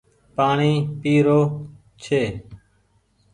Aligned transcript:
پآڻيٚ 0.35 0.87
پي 1.01 1.13
رو 1.25 1.39
ڇي۔ 2.03 2.23